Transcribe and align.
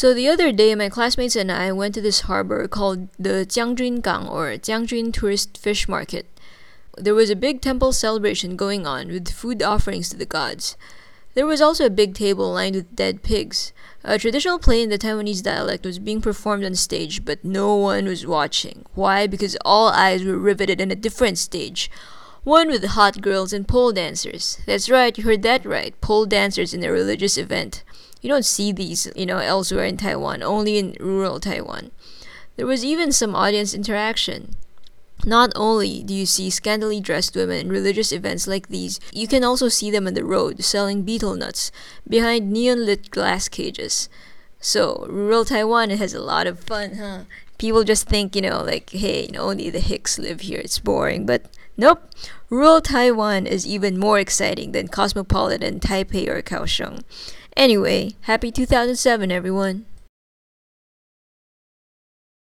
So 0.00 0.14
the 0.14 0.28
other 0.28 0.50
day, 0.50 0.74
my 0.74 0.88
classmates 0.88 1.36
and 1.36 1.52
I 1.52 1.72
went 1.72 1.92
to 1.94 2.00
this 2.00 2.22
harbor 2.22 2.66
called 2.66 3.10
the 3.18 3.44
Jiangjun 3.44 4.00
Gang 4.00 4.26
or 4.26 4.46
Jiangjun 4.52 5.12
Tourist 5.12 5.58
Fish 5.58 5.88
Market. 5.88 6.24
There 6.96 7.14
was 7.14 7.28
a 7.28 7.36
big 7.36 7.60
temple 7.60 7.92
celebration 7.92 8.56
going 8.56 8.86
on 8.86 9.08
with 9.08 9.28
food 9.28 9.62
offerings 9.62 10.08
to 10.08 10.16
the 10.16 10.24
gods. 10.24 10.78
There 11.34 11.44
was 11.44 11.60
also 11.60 11.84
a 11.84 11.90
big 11.90 12.14
table 12.14 12.50
lined 12.50 12.76
with 12.76 12.96
dead 12.96 13.22
pigs. 13.22 13.74
A 14.02 14.18
traditional 14.18 14.58
play 14.58 14.82
in 14.82 14.88
the 14.88 14.96
Taiwanese 14.96 15.42
dialect 15.42 15.84
was 15.84 15.98
being 15.98 16.22
performed 16.22 16.64
on 16.64 16.76
stage, 16.76 17.26
but 17.26 17.44
no 17.44 17.76
one 17.76 18.06
was 18.06 18.26
watching. 18.26 18.86
Why? 18.94 19.26
Because 19.26 19.54
all 19.66 19.90
eyes 19.90 20.24
were 20.24 20.38
riveted 20.38 20.80
on 20.80 20.90
a 20.90 20.96
different 20.96 21.36
stage. 21.36 21.90
One 22.44 22.68
with 22.68 22.84
hot 22.84 23.20
girls 23.20 23.52
and 23.52 23.68
pole 23.68 23.92
dancers. 23.92 24.60
That's 24.66 24.88
right, 24.88 25.16
you 25.16 25.24
heard 25.24 25.42
that 25.42 25.66
right. 25.66 25.98
Pole 26.00 26.24
dancers 26.24 26.72
in 26.72 26.82
a 26.82 26.90
religious 26.90 27.36
event. 27.36 27.84
You 28.22 28.30
don't 28.30 28.46
see 28.46 28.72
these, 28.72 29.10
you 29.14 29.26
know, 29.26 29.38
elsewhere 29.38 29.84
in 29.84 29.98
Taiwan, 29.98 30.42
only 30.42 30.78
in 30.78 30.96
rural 31.00 31.38
Taiwan. 31.38 31.90
There 32.56 32.66
was 32.66 32.84
even 32.84 33.12
some 33.12 33.34
audience 33.34 33.74
interaction. 33.74 34.56
Not 35.24 35.52
only 35.54 36.02
do 36.02 36.14
you 36.14 36.24
see 36.24 36.48
scantily 36.48 36.98
dressed 36.98 37.36
women 37.36 37.58
in 37.58 37.68
religious 37.68 38.10
events 38.10 38.46
like 38.46 38.68
these, 38.68 39.00
you 39.12 39.28
can 39.28 39.44
also 39.44 39.68
see 39.68 39.90
them 39.90 40.06
on 40.06 40.14
the 40.14 40.24
road 40.24 40.64
selling 40.64 41.02
betel 41.02 41.34
nuts 41.34 41.70
behind 42.08 42.50
neon 42.50 42.86
lit 42.86 43.10
glass 43.10 43.48
cages. 43.48 44.08
So, 44.60 45.06
rural 45.08 45.46
Taiwan 45.46 45.88
has 45.90 46.12
a 46.12 46.20
lot 46.20 46.46
of 46.46 46.60
fun, 46.60 46.96
huh? 46.96 47.20
People 47.58 47.82
just 47.82 48.06
think, 48.06 48.36
you 48.36 48.42
know, 48.42 48.62
like, 48.62 48.90
hey, 48.90 49.24
you 49.26 49.32
know, 49.32 49.48
only 49.48 49.70
the 49.70 49.80
Hicks 49.80 50.18
live 50.18 50.42
here, 50.42 50.60
it's 50.60 50.78
boring. 50.78 51.24
But 51.24 51.46
nope, 51.76 52.02
rural 52.50 52.82
Taiwan 52.82 53.46
is 53.46 53.66
even 53.66 53.98
more 53.98 54.18
exciting 54.18 54.72
than 54.72 54.88
cosmopolitan 54.88 55.80
Taipei 55.80 56.28
or 56.28 56.42
Kaohsiung. 56.42 57.02
Anyway, 57.56 58.12
happy 58.22 58.52
2007, 58.52 59.32
everyone. 59.32 59.86